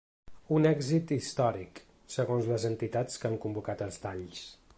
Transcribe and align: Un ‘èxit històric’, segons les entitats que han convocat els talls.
Un 0.55 0.63
‘èxit 0.69 1.13
històric’, 1.17 1.83
segons 2.15 2.51
les 2.53 2.67
entitats 2.71 3.23
que 3.23 3.31
han 3.33 3.39
convocat 3.45 3.87
els 3.91 4.05
talls. 4.09 4.47